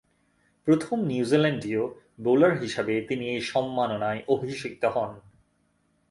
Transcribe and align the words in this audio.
প্রথম 0.67 0.97
নিউজিল্যান্ডীয় 1.05 1.83
বোলার 2.21 2.53
হিসেবে 2.59 3.01
তিনি 3.01 3.25
এ 3.29 3.41
সম্মাননায় 3.41 4.21
অভিষিক্ত 4.27 4.85
হন। 4.85 5.11